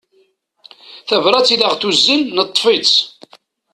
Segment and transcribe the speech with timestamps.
[1.07, 2.95] Tabrat i aɣ-d-tuzen neṭṭef-tt.